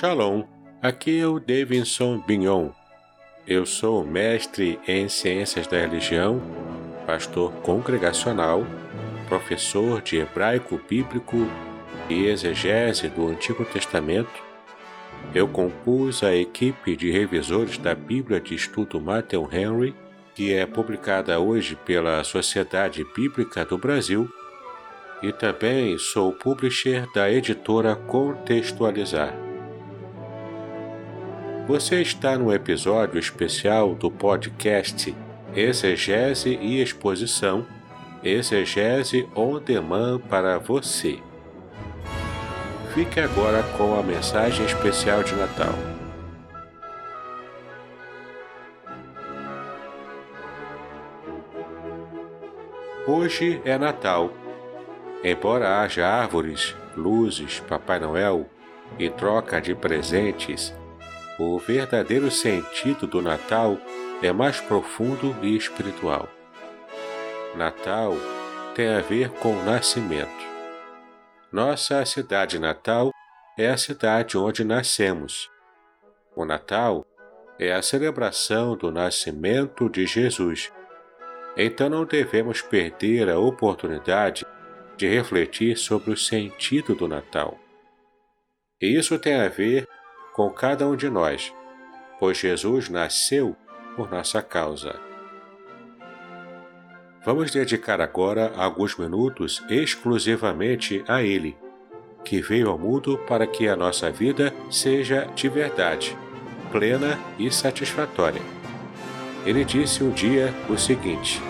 Shalom, 0.00 0.44
aqui 0.80 1.18
é 1.18 1.26
o 1.26 1.40
Davidson 1.40 2.22
Bignon. 2.24 2.70
Eu 3.44 3.66
sou 3.66 4.04
mestre 4.04 4.78
em 4.86 5.08
Ciências 5.08 5.66
da 5.66 5.76
Religião, 5.76 6.40
pastor 7.04 7.50
congregacional, 7.64 8.64
professor 9.26 10.00
de 10.00 10.18
hebraico 10.18 10.80
bíblico 10.88 11.38
e 12.08 12.26
exegese 12.26 13.08
do 13.08 13.26
Antigo 13.26 13.64
Testamento. 13.64 14.40
Eu 15.34 15.48
compus 15.48 16.22
a 16.22 16.32
equipe 16.32 16.94
de 16.94 17.10
revisores 17.10 17.76
da 17.76 17.92
Bíblia 17.92 18.40
de 18.40 18.54
Estudo 18.54 19.00
Matthew 19.00 19.48
Henry, 19.52 19.96
que 20.32 20.54
é 20.54 20.64
publicada 20.64 21.40
hoje 21.40 21.74
pela 21.74 22.22
Sociedade 22.22 23.04
Bíblica 23.16 23.64
do 23.64 23.76
Brasil, 23.76 24.32
e 25.24 25.32
também 25.32 25.98
sou 25.98 26.30
publisher 26.30 27.04
da 27.12 27.28
editora 27.28 27.96
Contextualizar. 27.96 29.47
Você 31.68 32.00
está 32.00 32.38
no 32.38 32.50
episódio 32.50 33.20
especial 33.20 33.94
do 33.94 34.10
podcast 34.10 35.14
Exegese 35.54 36.56
e 36.62 36.80
Exposição 36.80 37.66
Exegese 38.24 39.28
on 39.36 39.58
Demand 39.58 40.18
para 40.18 40.56
você. 40.58 41.18
Fique 42.94 43.20
agora 43.20 43.62
com 43.76 44.00
a 44.00 44.02
mensagem 44.02 44.64
especial 44.64 45.22
de 45.22 45.34
Natal. 45.34 45.74
Hoje 53.06 53.60
é 53.66 53.76
Natal. 53.76 54.32
Embora 55.22 55.82
haja 55.82 56.08
árvores, 56.08 56.74
luzes, 56.96 57.60
Papai 57.60 58.00
Noel 58.00 58.46
e 58.98 59.10
troca 59.10 59.60
de 59.60 59.74
presentes, 59.74 60.72
o 61.38 61.56
verdadeiro 61.58 62.30
sentido 62.30 63.06
do 63.06 63.22
Natal 63.22 63.78
é 64.20 64.32
mais 64.32 64.60
profundo 64.60 65.36
e 65.40 65.56
espiritual. 65.56 66.28
Natal 67.54 68.14
tem 68.74 68.88
a 68.88 69.00
ver 69.00 69.30
com 69.30 69.52
o 69.52 69.64
nascimento. 69.64 70.48
Nossa 71.52 72.04
cidade 72.04 72.58
natal 72.58 73.12
é 73.56 73.68
a 73.68 73.76
cidade 73.76 74.36
onde 74.36 74.64
nascemos. 74.64 75.50
O 76.36 76.44
Natal 76.44 77.06
é 77.58 77.72
a 77.72 77.82
celebração 77.82 78.76
do 78.76 78.92
nascimento 78.92 79.88
de 79.88 80.06
Jesus. 80.06 80.72
Então 81.56 81.88
não 81.88 82.04
devemos 82.04 82.60
perder 82.60 83.28
a 83.28 83.38
oportunidade 83.38 84.44
de 84.96 85.08
refletir 85.08 85.76
sobre 85.76 86.10
o 86.12 86.16
sentido 86.16 86.94
do 86.94 87.08
Natal. 87.08 87.58
E 88.80 88.96
isso 88.96 89.18
tem 89.18 89.34
a 89.34 89.48
ver 89.48 89.88
com 90.38 90.48
cada 90.50 90.86
um 90.86 90.94
de 90.94 91.10
nós, 91.10 91.52
pois 92.20 92.38
Jesus 92.38 92.88
nasceu 92.88 93.56
por 93.96 94.08
nossa 94.08 94.40
causa. 94.40 94.94
Vamos 97.24 97.50
dedicar 97.50 98.00
agora 98.00 98.52
alguns 98.56 98.96
minutos 98.96 99.60
exclusivamente 99.68 101.02
a 101.08 101.24
Ele, 101.24 101.56
que 102.24 102.40
veio 102.40 102.70
ao 102.70 102.78
mundo 102.78 103.18
para 103.26 103.48
que 103.48 103.66
a 103.66 103.74
nossa 103.74 104.12
vida 104.12 104.54
seja 104.70 105.26
de 105.34 105.48
verdade, 105.48 106.16
plena 106.70 107.18
e 107.36 107.50
satisfatória. 107.50 108.42
Ele 109.44 109.64
disse 109.64 110.04
um 110.04 110.10
dia 110.10 110.54
o 110.70 110.78
seguinte: 110.78 111.42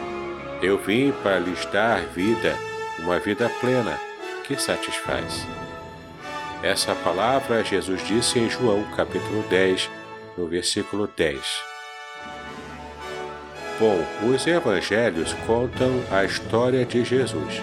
Eu 0.62 0.78
vim 0.78 1.12
para 1.22 1.38
lhes 1.38 1.66
dar 1.66 2.00
vida, 2.06 2.56
uma 3.00 3.18
vida 3.18 3.50
plena, 3.60 4.00
que 4.44 4.56
satisfaz. 4.56 5.46
Essa 6.62 6.92
palavra 6.92 7.62
Jesus 7.62 8.04
disse 8.04 8.40
em 8.40 8.50
João 8.50 8.82
capítulo 8.96 9.44
10, 9.48 9.88
no 10.36 10.48
versículo 10.48 11.06
10. 11.06 11.40
Bom, 13.78 14.04
os 14.28 14.44
evangelhos 14.44 15.32
contam 15.46 16.02
a 16.10 16.24
história 16.24 16.84
de 16.84 17.04
Jesus. 17.04 17.62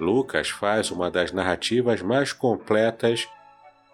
Lucas 0.00 0.50
faz 0.50 0.90
uma 0.90 1.08
das 1.08 1.30
narrativas 1.30 2.02
mais 2.02 2.32
completas 2.32 3.28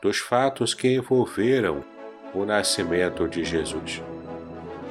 dos 0.01 0.19
fatos 0.19 0.73
que 0.73 0.89
envolveram 0.89 1.85
o 2.33 2.47
nascimento 2.47 3.29
de 3.29 3.45
Jesus. 3.45 4.03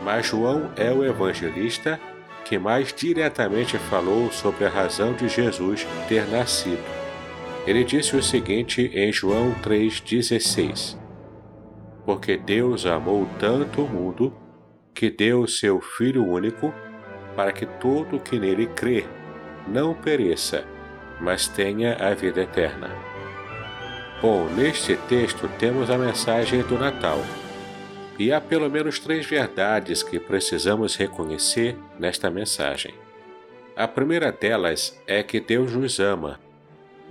Mas 0.04 0.28
João 0.28 0.72
é 0.78 0.92
o 0.92 1.04
evangelista 1.04 2.00
que 2.46 2.60
mais 2.60 2.94
diretamente 2.94 3.80
falou 3.80 4.32
sobre 4.32 4.66
a 4.66 4.70
razão 4.70 5.14
de 5.14 5.28
Jesus 5.28 5.88
ter 6.08 6.28
nascido. 6.28 7.01
Ele 7.66 7.84
disse 7.84 8.16
o 8.16 8.24
seguinte 8.24 8.90
em 8.94 9.14
João 9.14 9.54
3,16: 9.62 10.98
Porque 12.04 12.36
Deus 12.36 12.88
amou 12.88 13.28
tanto 13.40 13.84
o 13.84 13.88
mundo 13.88 14.34
que 14.96 15.12
deu 15.12 15.42
o 15.42 15.48
seu 15.48 15.80
Filho 15.80 16.26
único, 16.26 16.74
para 17.36 17.52
que 17.52 17.66
todo 17.66 18.20
que 18.20 18.40
nele 18.40 18.66
crê 18.66 19.06
não 19.68 19.94
pereça, 19.94 20.66
mas 21.20 21.48
tenha 21.48 21.96
a 21.96 22.16
vida 22.16 22.42
eterna. 22.42 22.90
Bom, 24.22 24.48
neste 24.50 24.96
texto 24.96 25.48
temos 25.60 25.90
a 25.92 25.98
mensagem 25.98 26.64
do 26.64 26.78
Natal. 26.80 27.20
E 28.18 28.32
há 28.32 28.42
pelo 28.42 28.70
menos 28.70 29.00
três 29.00 29.26
verdades 29.26 30.04
que 30.04 30.20
precisamos 30.20 30.96
reconhecer 30.96 31.78
nesta 31.98 32.30
mensagem. 32.30 32.94
A 33.76 33.88
primeira 33.88 34.32
delas 34.32 35.00
é 35.08 35.24
que 35.24 35.40
Deus 35.40 35.74
nos 35.74 36.00
ama 36.00 36.40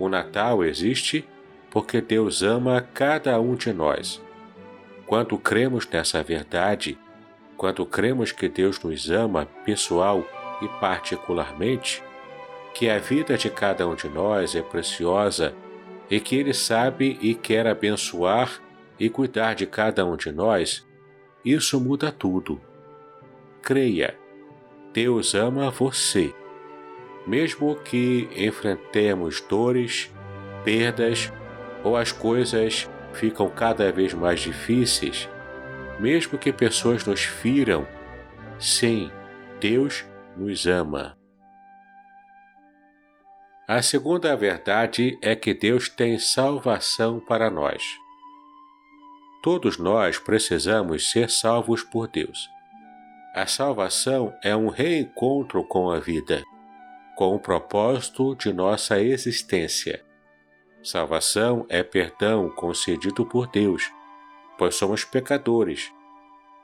o 0.01 0.09
Natal 0.09 0.63
existe 0.63 1.27
porque 1.69 2.01
Deus 2.01 2.41
ama 2.41 2.81
cada 2.93 3.39
um 3.39 3.55
de 3.55 3.71
nós. 3.71 4.21
Quando 5.05 5.37
cremos 5.37 5.87
nessa 5.87 6.23
verdade, 6.23 6.97
quando 7.55 7.85
cremos 7.85 8.31
que 8.31 8.49
Deus 8.49 8.79
nos 8.81 9.09
ama 9.11 9.45
pessoal 9.63 10.25
e 10.61 10.67
particularmente, 10.79 12.03
que 12.73 12.89
a 12.89 12.97
vida 12.97 13.37
de 13.37 13.49
cada 13.49 13.87
um 13.87 13.93
de 13.93 14.09
nós 14.09 14.55
é 14.55 14.61
preciosa 14.61 15.53
e 16.09 16.19
que 16.19 16.35
Ele 16.35 16.53
sabe 16.53 17.17
e 17.21 17.35
quer 17.35 17.67
abençoar 17.67 18.59
e 18.99 19.09
cuidar 19.09 19.53
de 19.53 19.65
cada 19.65 20.05
um 20.05 20.15
de 20.15 20.31
nós, 20.31 20.85
isso 21.43 21.79
muda 21.79 22.11
tudo. 22.11 22.59
Creia, 23.61 24.17
Deus 24.93 25.35
ama 25.35 25.69
você 25.69 26.33
mesmo 27.25 27.75
que 27.75 28.29
enfrentemos 28.35 29.41
dores, 29.41 30.11
perdas 30.63 31.31
ou 31.83 31.95
as 31.95 32.11
coisas 32.11 32.89
ficam 33.13 33.49
cada 33.49 33.91
vez 33.91 34.13
mais 34.13 34.39
difíceis, 34.39 35.29
mesmo 35.99 36.37
que 36.37 36.51
pessoas 36.51 37.05
nos 37.05 37.21
firam, 37.21 37.87
sim, 38.59 39.11
Deus 39.59 40.05
nos 40.35 40.65
ama. 40.65 41.17
A 43.67 43.81
segunda 43.81 44.35
verdade 44.35 45.17
é 45.21 45.35
que 45.35 45.53
Deus 45.53 45.87
tem 45.87 46.17
salvação 46.19 47.19
para 47.19 47.49
nós. 47.49 47.83
Todos 49.41 49.77
nós 49.77 50.19
precisamos 50.19 51.09
ser 51.09 51.29
salvos 51.29 51.81
por 51.81 52.07
Deus. 52.07 52.49
A 53.33 53.45
salvação 53.45 54.33
é 54.43 54.55
um 54.55 54.67
reencontro 54.67 55.63
com 55.63 55.89
a 55.89 55.99
vida 55.99 56.43
com 57.21 57.35
o 57.35 57.39
propósito 57.39 58.33
de 58.33 58.51
nossa 58.51 58.99
existência. 58.99 60.01
Salvação 60.81 61.67
é 61.69 61.83
perdão 61.83 62.49
concedido 62.49 63.23
por 63.23 63.45
Deus, 63.45 63.91
pois 64.57 64.73
somos 64.73 65.05
pecadores. 65.05 65.91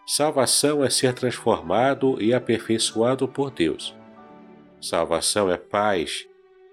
Salvação 0.03 0.83
é 0.83 0.89
ser 0.89 1.13
transformado 1.13 2.19
e 2.19 2.33
aperfeiçoado 2.33 3.27
por 3.27 3.51
Deus. 3.51 3.95
Salvação 4.81 5.47
é 5.51 5.57
paz, 5.57 6.27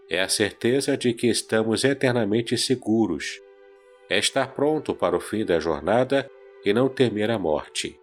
é 0.08 0.22
a 0.22 0.30
certeza 0.30 0.96
de 0.96 1.12
que 1.12 1.26
estamos 1.26 1.84
eternamente 1.84 2.56
seguros, 2.56 3.38
é 4.08 4.18
estar 4.18 4.46
pronto 4.54 4.94
para 4.94 5.14
o 5.14 5.20
fim 5.20 5.44
da 5.44 5.60
jornada 5.60 6.26
e 6.64 6.72
não 6.72 6.88
temer 6.88 7.30
a 7.30 7.38
morte. 7.38 8.00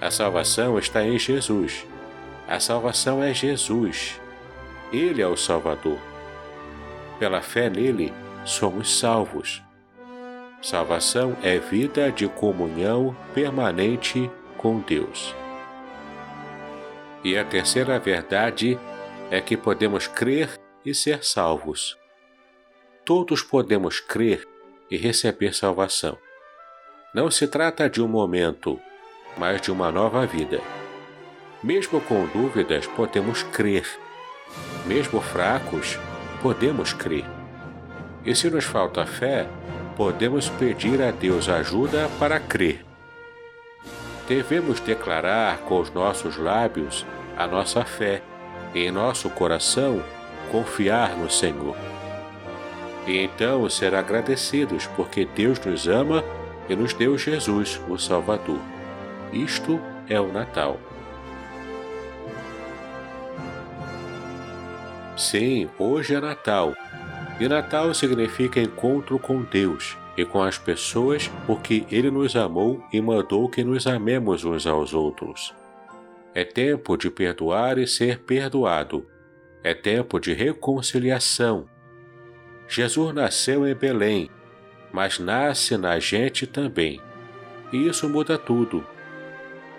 A 0.00 0.10
salvação 0.10 0.78
está 0.78 1.04
em 1.04 1.18
Jesus. 1.18 1.86
A 2.48 2.58
salvação 2.58 3.22
é 3.22 3.34
Jesus. 3.34 4.18
Ele 4.92 5.20
é 5.20 5.26
o 5.26 5.36
Salvador. 5.36 5.98
Pela 7.18 7.42
fé 7.42 7.68
nele, 7.68 8.12
somos 8.44 8.98
salvos. 8.98 9.62
Salvação 10.62 11.36
é 11.42 11.58
vida 11.58 12.10
de 12.10 12.28
comunhão 12.28 13.16
permanente 13.34 14.30
com 14.56 14.80
Deus. 14.80 15.34
E 17.24 17.36
a 17.36 17.44
terceira 17.44 17.98
verdade 17.98 18.78
é 19.30 19.40
que 19.40 19.56
podemos 19.56 20.06
crer 20.06 20.50
e 20.84 20.94
ser 20.94 21.24
salvos. 21.24 21.98
Todos 23.04 23.42
podemos 23.42 23.98
crer 24.00 24.46
e 24.90 24.96
receber 24.96 25.54
salvação. 25.54 26.16
Não 27.12 27.30
se 27.30 27.48
trata 27.48 27.90
de 27.90 28.00
um 28.00 28.08
momento, 28.08 28.80
mas 29.36 29.60
de 29.60 29.72
uma 29.72 29.90
nova 29.90 30.26
vida. 30.26 30.60
Mesmo 31.62 32.00
com 32.00 32.26
dúvidas, 32.26 32.86
podemos 32.86 33.42
crer 33.42 33.86
mesmo 34.86 35.20
fracos, 35.20 35.98
podemos 36.42 36.92
crer. 36.92 37.24
E 38.24 38.34
se 38.34 38.50
nos 38.50 38.64
falta 38.64 39.06
fé, 39.06 39.46
podemos 39.96 40.48
pedir 40.48 41.02
a 41.02 41.10
Deus 41.10 41.48
ajuda 41.48 42.08
para 42.18 42.38
crer. 42.38 42.84
Devemos 44.28 44.80
declarar 44.80 45.58
com 45.58 45.80
os 45.80 45.90
nossos 45.92 46.36
lábios 46.36 47.06
a 47.36 47.46
nossa 47.46 47.84
fé 47.84 48.22
e 48.74 48.84
em 48.86 48.90
nosso 48.90 49.30
coração 49.30 50.02
confiar 50.50 51.16
no 51.16 51.30
Senhor. 51.30 51.76
E 53.06 53.18
então 53.18 53.68
ser 53.70 53.94
agradecidos 53.94 54.86
porque 54.96 55.24
Deus 55.24 55.60
nos 55.60 55.86
ama 55.86 56.24
e 56.68 56.74
nos 56.74 56.92
deu 56.92 57.16
Jesus, 57.16 57.80
o 57.88 57.96
Salvador. 57.96 58.58
Isto 59.32 59.80
é 60.08 60.20
o 60.20 60.32
Natal. 60.32 60.78
Sim, 65.16 65.70
hoje 65.78 66.14
é 66.14 66.20
Natal. 66.20 66.74
E 67.40 67.48
Natal 67.48 67.94
significa 67.94 68.60
encontro 68.60 69.18
com 69.18 69.40
Deus 69.42 69.96
e 70.14 70.26
com 70.26 70.42
as 70.42 70.58
pessoas, 70.58 71.28
porque 71.46 71.86
Ele 71.90 72.10
nos 72.10 72.36
amou 72.36 72.84
e 72.92 73.00
mandou 73.00 73.48
que 73.48 73.64
nos 73.64 73.86
amemos 73.86 74.44
uns 74.44 74.66
aos 74.66 74.92
outros. 74.92 75.54
É 76.34 76.44
tempo 76.44 76.98
de 76.98 77.10
perdoar 77.10 77.78
e 77.78 77.86
ser 77.86 78.18
perdoado. 78.20 79.06
É 79.64 79.72
tempo 79.72 80.20
de 80.20 80.34
reconciliação. 80.34 81.66
Jesus 82.68 83.14
nasceu 83.14 83.66
em 83.66 83.74
Belém, 83.74 84.30
mas 84.92 85.18
nasce 85.18 85.78
na 85.78 85.98
gente 85.98 86.46
também. 86.46 87.00
E 87.72 87.88
isso 87.88 88.06
muda 88.06 88.36
tudo. 88.36 88.86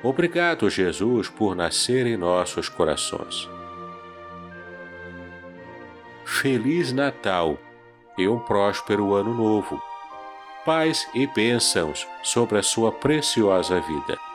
Obrigado, 0.01 0.67
Jesus, 0.67 1.29
por 1.29 1.55
nascer 1.55 2.07
em 2.07 2.17
nossos 2.17 2.69
corações. 2.69 3.47
Feliz 6.29 6.91
Natal 6.91 7.57
e 8.17 8.27
um 8.27 8.37
próspero 8.37 9.15
Ano 9.15 9.33
Novo. 9.33 9.81
Paz 10.65 11.07
e 11.15 11.25
bênçãos 11.25 12.05
sobre 12.21 12.59
a 12.59 12.63
sua 12.63 12.91
preciosa 12.91 13.79
vida. 13.79 14.26